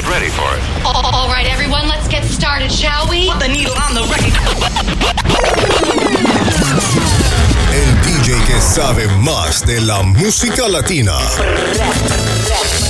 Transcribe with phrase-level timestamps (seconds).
[0.00, 0.62] Get ready for it.
[0.86, 3.28] All right, everyone, let's get started, shall we?
[3.28, 4.00] Put the needle on the
[7.74, 11.12] El DJ que sabe más de la música latina.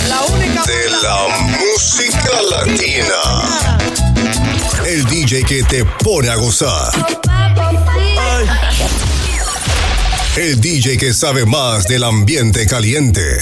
[0.08, 0.62] La única.
[0.62, 1.26] De la
[1.58, 3.20] música latina.
[4.86, 6.92] El DJ que te pone a gozar.
[10.36, 13.40] El DJ que sabe más del ambiente caliente.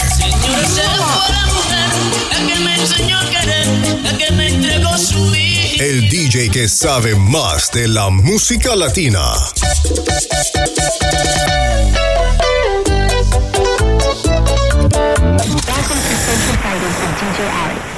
[5.81, 9.21] El DJ que sabe más de la música latina.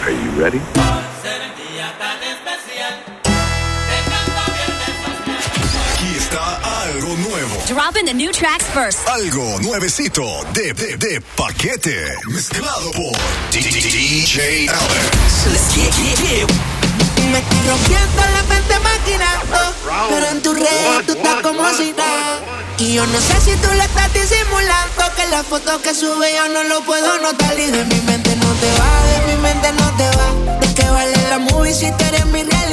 [0.03, 1.00] Are you ready?
[9.07, 12.13] Algo nuevecito de, de, paquete.
[12.27, 13.17] Mezclado por
[13.51, 15.47] DJ Alex.
[15.47, 16.47] Let's get, get,
[17.67, 19.75] rompiendo la mente maquinando.
[20.11, 21.95] Pero en tu red tú estás como si.
[22.77, 25.15] Y yo no sé si tú le estás disimulando.
[25.17, 27.59] Que la foto que sube yo no lo puedo notar.
[27.59, 30.59] Y de mi mente no te va, de mi mente no te va.
[30.61, 32.70] ¿De qué vale la movie si tú eres mi real?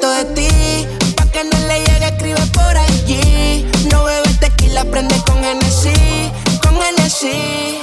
[0.00, 0.86] de ti.
[1.16, 3.66] Pa' que no le llegue, escribe por allí.
[3.90, 6.30] No bebes tequila, prende con Hennessy,
[6.62, 7.78] con Hennessy.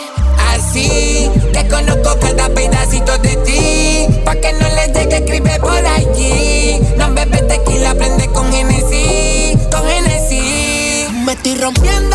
[0.54, 4.22] Así, te conozco cada pedacito de ti.
[4.26, 6.80] Pa' que no le llegue, escribe por allí.
[6.98, 11.08] No bebes tequila, prende con Hennessy, con Hennessy.
[11.26, 12.13] Me estoy rompiendo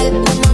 [0.00, 0.49] Bye.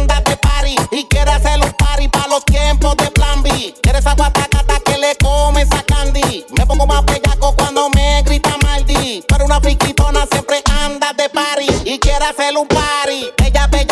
[0.00, 3.74] anda de party y quiere hacer un party para los tiempos de plan B.
[3.88, 6.44] Eres agua tacata que le come esa candy.
[6.56, 9.24] Me pongo más bellaco cuando me grita Maldi.
[9.26, 13.30] Pero una friquitona siempre anda de party y quiere hacer un party.
[13.44, 13.85] Ella bella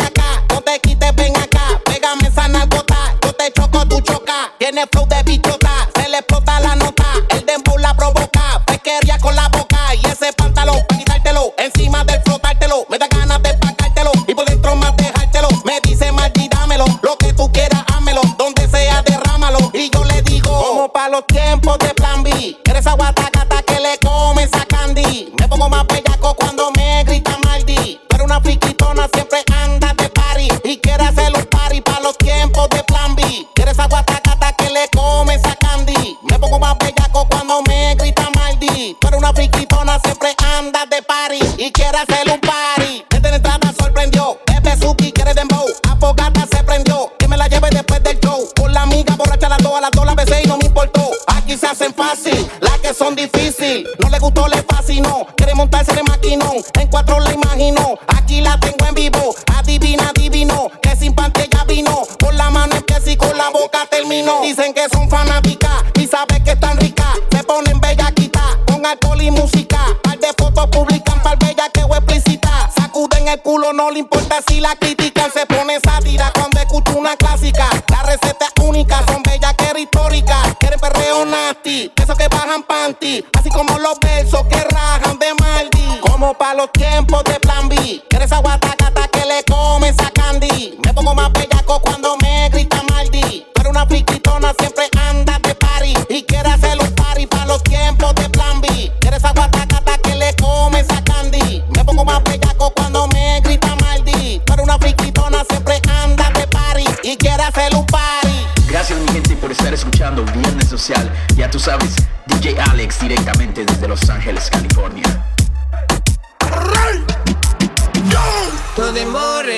[75.35, 77.67] Se pone sátira cuando escucha una clásica.
[77.89, 80.55] La receta es única, son bellas que históricas.
[80.57, 83.25] Quieren perreo nasty, esos que bajan panty.
[83.37, 85.99] Así como los versos que rajan de Maldi.
[85.99, 87.24] Como pa' los tiempos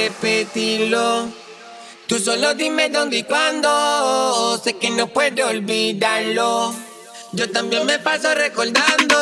[0.07, 1.29] repetirlo.
[2.07, 4.57] Tú solo dime dónde y cuándo.
[4.63, 6.73] Sé que no puedo olvidarlo.
[7.33, 9.17] Yo también me paso recordando.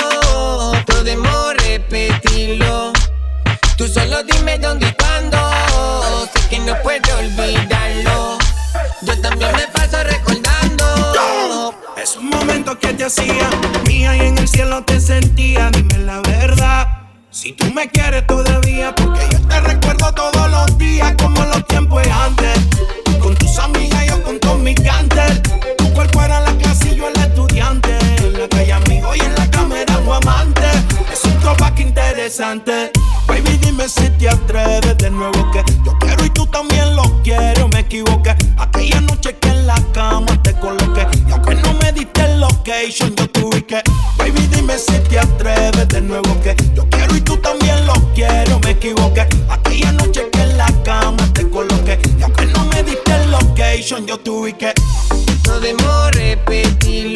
[0.85, 2.93] Podemos repetirlo.
[3.77, 6.29] Tú solo dime dónde y cuándo.
[6.33, 8.37] Sé que no puedo olvidarlo.
[9.01, 11.73] Yo también me paso recordando.
[11.97, 13.49] Es un momento que te hacía
[13.87, 15.71] mía y en el cielo te sentía.
[15.71, 16.94] Dime la verdad.
[17.35, 22.01] Si tú me quieres todavía, porque yo te recuerdo todos los días como los tiempos
[22.01, 22.57] de antes.
[23.19, 25.41] Con tus amigas, yo con todos mis cantes.
[25.77, 27.97] Tu cuerpo era la clase y yo el estudiante.
[28.19, 30.65] En la calle amigo y en la cámara un amante.
[31.11, 32.91] Es un throwback interesante.
[33.27, 37.67] Baby, dime si te atreves de nuevo que yo quiero y tú también lo quieres.
[37.73, 38.33] Me equivoqué.
[38.57, 40.94] Aquella noche que en la cama te coloqué.
[42.65, 43.81] Location, yo tuve que.
[44.17, 48.59] Baby, dime si te atreves de nuevo que yo quiero y tú también lo quiero.
[48.61, 49.27] Me equivoqué.
[49.49, 51.99] Aquella noche que en la cama te coloqué.
[52.17, 54.73] Y aunque no me diste el location, yo tuve que.
[55.43, 57.14] Podemos repetirlo.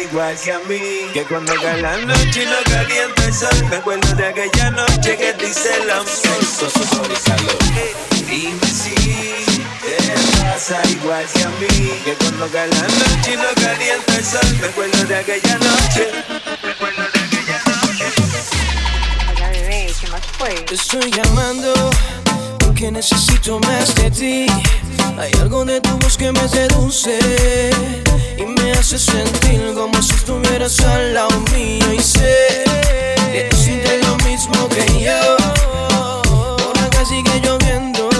[0.00, 1.10] Igual que a mí.
[1.12, 5.16] Que cuando cae la noche y no calienta el sol, me acuerdo de aquella noche
[5.16, 6.08] que te hice el amor.
[6.08, 7.58] Sexo, sudor y calor.
[8.28, 8.94] Dime si
[9.82, 9.96] te
[10.42, 12.00] pasa igual que a mí.
[12.04, 16.08] Que cuando cae la noche y no calienta el sol, me acuerdo de aquella noche.
[16.62, 18.04] Me acuerdo de aquella noche.
[19.30, 20.54] Hola bebé, ¿qué más fue?
[20.54, 21.90] Te estoy llamando
[22.58, 24.46] porque necesito más de ti.
[25.18, 27.18] Hay algo de tu voz que me seduce
[28.36, 31.92] y me hace sentir como si estuvieras al lado mío.
[31.92, 32.64] Y sé
[33.32, 35.36] que tú sientes lo mismo que yo.
[36.22, 38.10] Por acá sigue lloviendo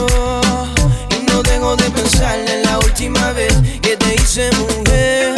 [1.10, 5.35] y no dejo de pensar en la última vez que te hice mujer.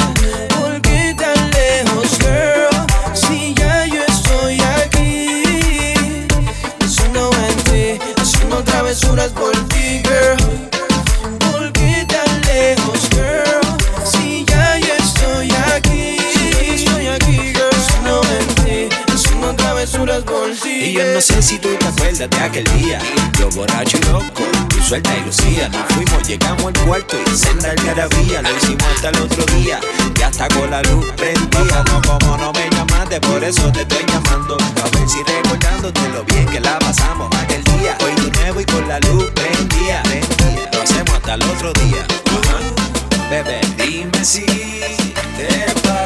[22.24, 22.98] Acuerdas de aquel día.
[23.38, 25.68] Yo borracho y loco, tú suelta y lucía.
[25.68, 29.80] Nos fuimos, llegamos al cuarto y senda algarabía Lo hicimos hasta el otro día
[30.18, 34.04] Y hasta con la luz prendía No, como no me llamaste, por eso te estoy
[34.06, 34.56] llamando.
[34.56, 37.96] A ver si recordándote lo bien que la pasamos aquel día.
[38.04, 40.70] Hoy de nuevo y con la luz prendía, prendía.
[40.72, 42.06] Lo hacemos hasta el otro día.
[42.26, 43.30] Ajá.
[43.30, 44.46] Bebé, dime si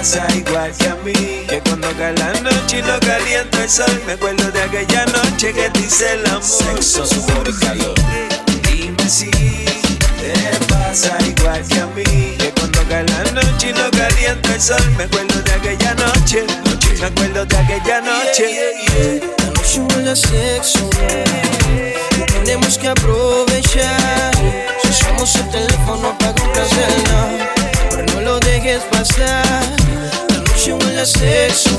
[0.02, 1.12] pasa igual que a mí
[1.48, 5.52] Que cuando cae la noche y no calienta el sol Me acuerdo de aquella noche
[5.52, 6.42] que te hice el amor.
[6.42, 7.94] Sexo, sudor y calor.
[8.68, 10.34] Dime si te
[10.68, 12.02] pasa igual que a mí.
[12.38, 16.44] Que cuando cae la noche y no calienta el sol Me acuerdo de aquella noche.
[16.98, 18.82] Me acuerdo de aquella noche.
[19.38, 20.90] La noche huele a sexo.
[22.18, 24.34] Y tenemos que aprovechar.
[24.82, 27.61] Si usamos el teléfono para complacerla, pero
[28.14, 29.62] no lo dejes pasar.
[30.28, 31.78] La noche huele a sexo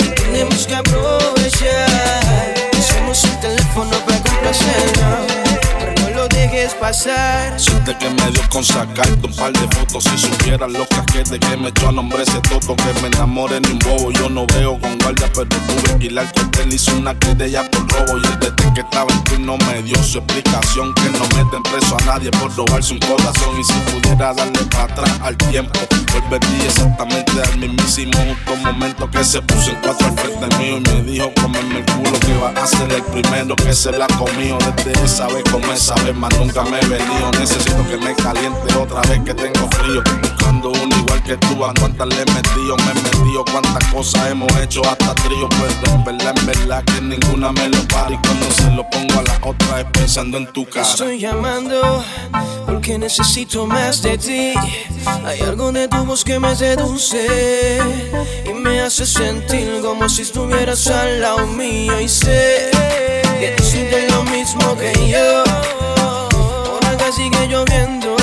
[0.00, 2.54] y tenemos que aprovechar.
[2.78, 5.29] Usamos el teléfono para no
[6.74, 7.58] pasar.
[7.58, 10.04] Siente que me dio con sacarte un par de fotos.
[10.04, 13.72] Si supieras los casquetes que me echó a nombre ese toto Que me enamoré ni
[13.72, 14.10] un bobo.
[14.12, 17.88] Yo no veo con guardia pero tuve que ir al cuartel Hice una querella por
[17.90, 21.62] robo Y el desde que estaba en turno me dio su explicación Que no meten
[21.62, 23.58] preso a nadie por robarse un corazón.
[23.58, 25.80] Y si pudiera darle para atrás al tiempo
[26.12, 28.12] Volvería exactamente al mismísimo.
[28.18, 31.86] Justo momento Que se puso en cuatro al frente mío Y me dijo comerme el
[31.86, 34.58] culo que va a ser el primero que se la comió.
[34.76, 37.30] Desde esa vez come esa vez, más nunca me he venido.
[37.38, 40.02] Necesito que me caliente otra vez que tengo frío.
[40.22, 44.30] Buscando uno igual que tú, a cuántas le he metido, me he metido, cuántas cosas
[44.30, 45.48] hemos hecho hasta trío.
[45.48, 48.12] Pero en verdad, en verdad que ninguna me lo para.
[48.12, 50.82] Y cuando se lo pongo a la otra es pensando en tu cara.
[50.82, 52.04] Estoy llamando
[52.66, 54.54] porque necesito más de ti.
[55.24, 57.78] Hay algo de tu voz que me seduce
[58.44, 62.00] y me hace sentir como si estuvieras al lado mío.
[62.00, 62.70] Y sé
[63.38, 65.79] que tú sientes lo mismo que yo.
[67.20, 68.16] Sigue lloviendo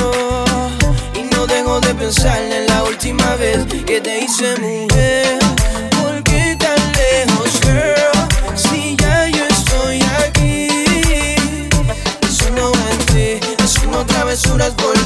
[1.13, 5.38] y no dejo de pensar en la última vez que te hice mujer.
[6.01, 8.56] ¿Por qué tan lejos, girl?
[8.56, 11.36] Si ya yo estoy aquí.
[12.27, 14.97] Solo en ti, haciendo travesuras por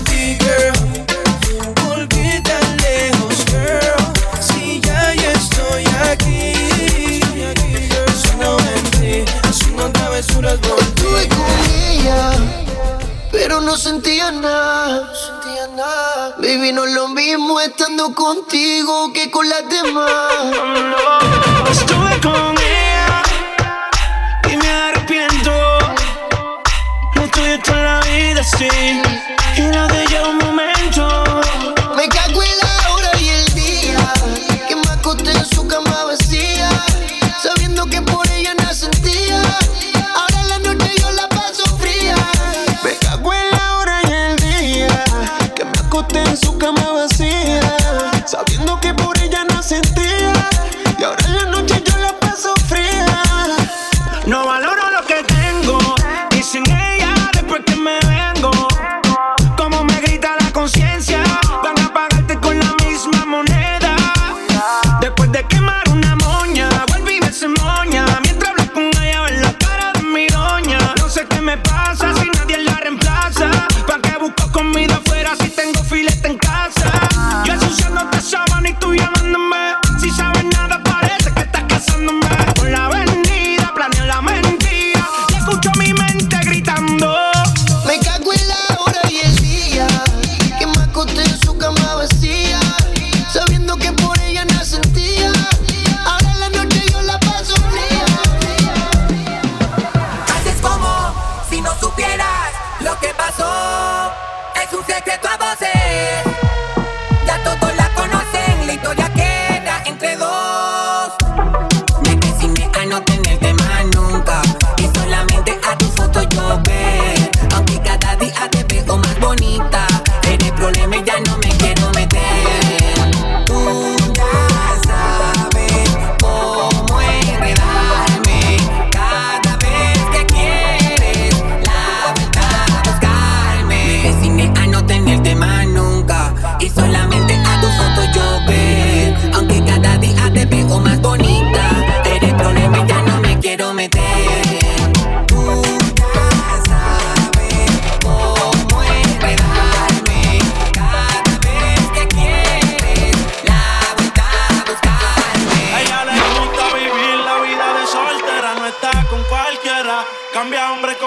[13.62, 15.06] no sentía nada.
[15.06, 16.36] No sentía nada.
[16.38, 20.12] Baby, no lo mismo estando contigo que con las demás.
[21.72, 23.24] Estuve con ella
[24.51, 25.51] y me arrepiento.
[27.15, 28.70] Lo tuyo es toda la vida, sí.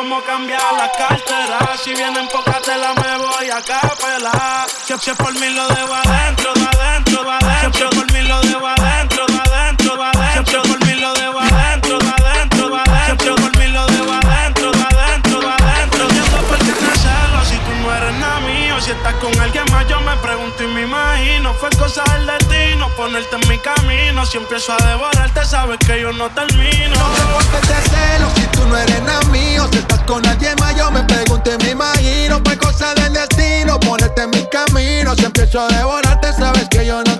[0.05, 1.77] Cambia hombre como cambia la cartera.
[1.83, 4.67] Si vienen pocas tela me voy a capela.
[4.87, 7.91] Que si es por mí lo debo adentro, de adentro, de adentro.
[7.91, 10.63] Si por mí lo debo adentro, de adentro, de adentro.
[10.63, 13.37] Si por mí lo debo adentro, de adentro, de adentro.
[13.37, 16.05] Si por mí lo debo adentro, de adentro, de adentro.
[16.05, 18.81] Entiendo por qué te celo si tú no eres nada mío.
[18.81, 21.55] Si estás con alguien más yo me pregunto y me imagino.
[21.55, 22.64] Fue cosa del destino
[22.97, 24.25] ponerte en mi camino.
[24.27, 26.95] Si empiezo a devorarte sabes que yo no termino.
[26.95, 29.69] No te celo si tú no eres nada mío.
[29.73, 32.41] Si estás con alguien más, yo me pregunto y me imagino.
[32.45, 35.15] Fue cosa del destino, ponerte en mi camino.
[35.15, 37.14] Si empiezo a devorarte, sabes que yo no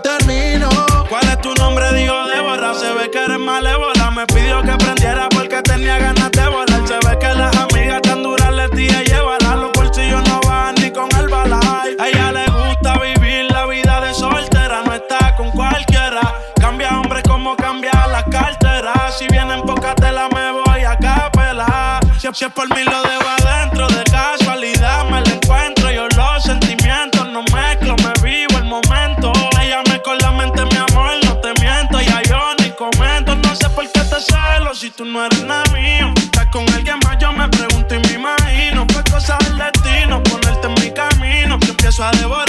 [22.43, 23.87] es por mí lo debo adentro.
[23.87, 25.91] De casualidad me la encuentro.
[25.93, 27.95] Yo los sentimientos no mezclo.
[27.97, 29.33] Me vivo el momento.
[29.61, 32.01] Ella me con la mente, mi amor, no te miento.
[32.01, 33.37] Ya yo ni comento.
[33.37, 36.13] No sé por qué te celo si tú no eres nada mío.
[36.17, 38.85] Estás con alguien más, yo me pregunto y me imagino.
[38.93, 41.59] Fue cosa del destino ponerte en mi camino.
[41.61, 42.44] Que empiezo a devorarte,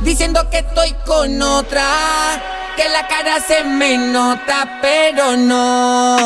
[0.00, 2.42] diciendo que estoy con otra,
[2.76, 6.16] que la cara se me nota, pero no.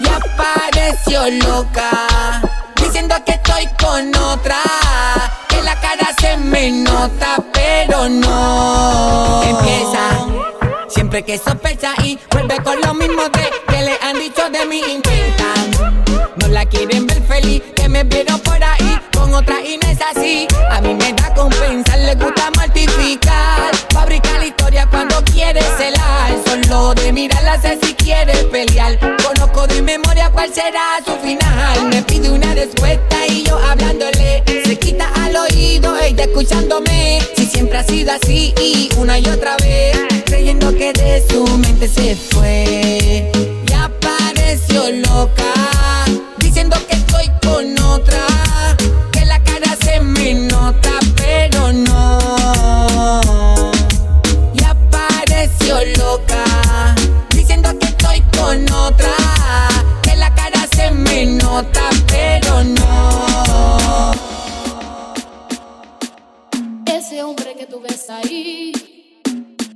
[0.00, 2.40] Y apareció loca,
[2.76, 4.62] diciendo que estoy con otra,
[5.48, 9.42] que la cara se me nota, pero no.
[9.42, 10.26] Empieza.
[10.88, 14.80] Siempre que sospecha y vuelve con lo mismo de que le han dicho de mí
[14.88, 15.70] intentan.
[16.36, 19.98] No la quieren ver feliz, que me vieron por ahí con otra y no es
[20.00, 20.46] así.
[27.00, 28.98] Puede mirarla, sé si quiere pelear.
[29.24, 31.88] Conozco de memoria cuál será su final.
[31.88, 34.44] Me pide una respuesta y yo hablándole.
[34.66, 37.22] Se quita al oído, ella escuchándome.
[37.38, 39.98] Si siempre ha sido así y una y otra vez.
[40.26, 42.79] Creyendo que de su mente se fue.
[62.06, 64.12] pero no.
[66.86, 68.72] Ese hombre que tú ves ahí,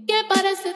[0.07, 0.75] que parece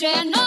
[0.00, 0.37] Jen.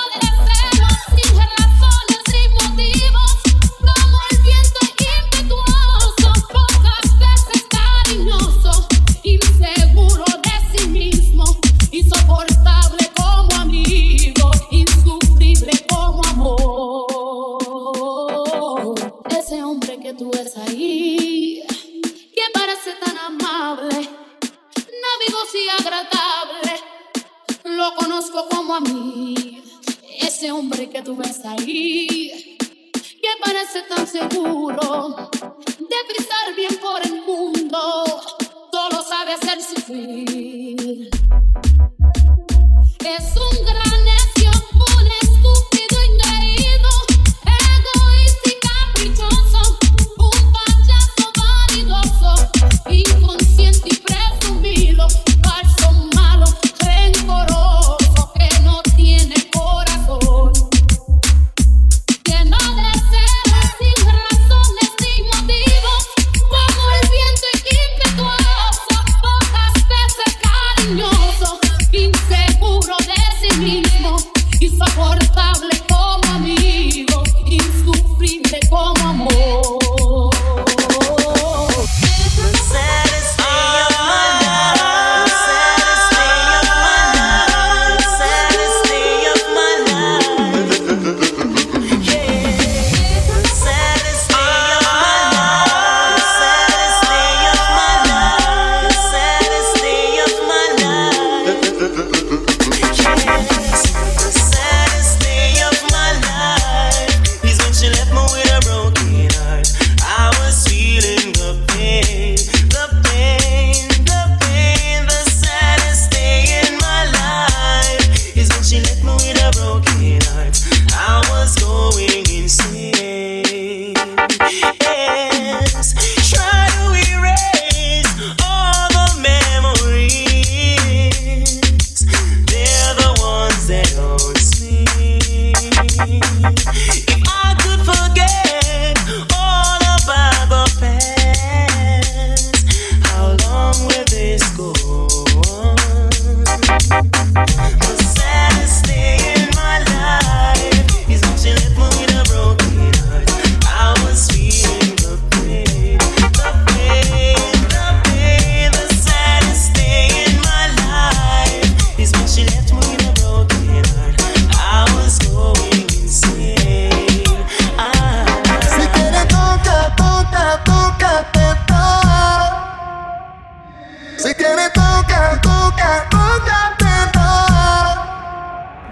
[174.22, 176.78] Si tiene toca, toca, toca,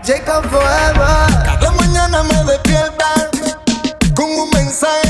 [0.03, 1.43] Jacob Forever.
[1.45, 3.29] Cada mañana me despiertan
[4.15, 5.08] con un mensaje.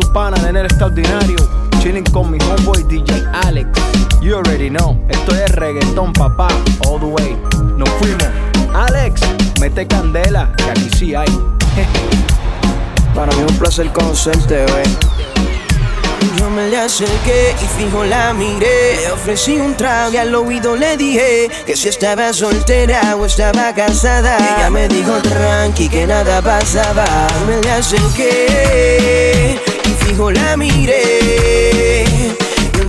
[0.00, 1.36] Su pana de Nero Extraordinario.
[1.80, 3.68] Chilling con mi homeboy DJ Alex.
[4.20, 6.48] You already know, esto es reggaetón papá,
[6.86, 7.36] all the way.
[7.76, 8.24] Nos fuimos.
[8.74, 9.20] Alex,
[9.60, 11.28] mete candela, que aquí sí hay.
[13.14, 14.84] Para mí es un placer conocerte, wey.
[16.38, 18.96] Yo me le acerqué y fijo la miré.
[18.96, 23.74] Le ofrecí un trago y al oído le dije que si estaba soltera o estaba
[23.74, 24.36] casada.
[24.36, 27.26] Ella me dijo tranqui que nada pasaba.
[27.46, 29.60] Me le acerqué
[30.10, 31.69] fijo la miré.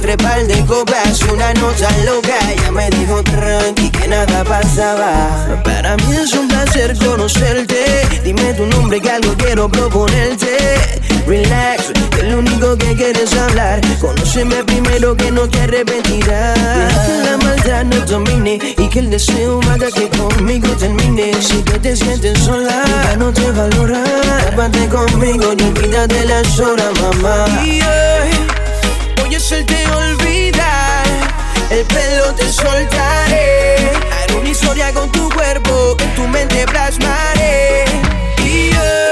[0.02, 2.34] Entre par de copas una nota loca.
[2.52, 5.62] Ella me dijo tranqui que nada pasaba.
[5.64, 7.86] Para mí es un placer conocerte.
[8.24, 10.58] Dime tu nombre que algo quiero proponerte.
[11.28, 13.80] Relax, que lo único que quieres hablar.
[14.00, 16.58] Conóceme primero que no te arrepentirás.
[17.06, 21.40] Que la maldad no domine y que el deseo haga que conmigo termine.
[21.40, 24.04] Si que te sientes sola, ya no te valora.
[24.50, 27.46] Tápate conmigo y olvídate las horas, mamá.
[29.22, 31.06] Voy a hacerte olvidar.
[31.70, 33.76] El pelo te soltaré.
[34.12, 37.86] Haré una historia con tu cuerpo que tu mente plasmaré.
[38.44, 39.11] Y hoy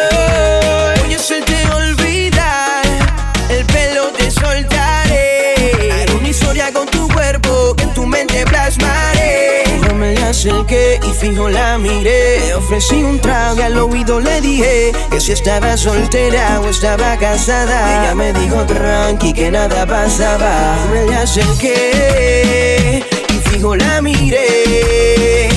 [10.39, 12.53] acerqué y fijo la miré.
[12.55, 18.03] Ofrecí un trago y al oído le dije que si estaba soltera o estaba casada.
[18.03, 20.77] Ella me dijo tranqui que nada pasaba.
[20.93, 25.49] Me acerqué y fijo la miré.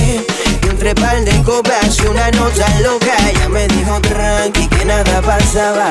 [0.63, 3.15] Y entre par de copas y una nota loca.
[3.29, 5.87] Ella me dijo tranqui que nada pasaba.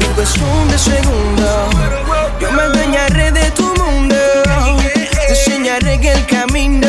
[0.00, 1.74] En cuestión de segundos,
[2.40, 4.16] yo me adueñaré de tu mundo.
[5.28, 6.88] Te enseñaré que el camino